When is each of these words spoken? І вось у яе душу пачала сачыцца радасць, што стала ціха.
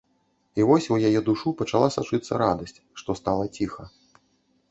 І 0.61 0.63
вось 0.69 0.87
у 0.95 0.97
яе 1.09 1.19
душу 1.27 1.51
пачала 1.59 1.89
сачыцца 1.97 2.33
радасць, 2.43 2.81
што 3.01 3.09
стала 3.19 3.45
ціха. 3.59 3.83